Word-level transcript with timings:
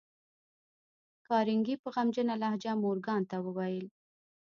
کارنګي 1.27 1.75
په 1.81 1.87
غمجنه 1.95 2.35
لهجه 2.41 2.71
مورګان 2.83 3.21
ته 3.29 3.37
وویل 3.45 3.85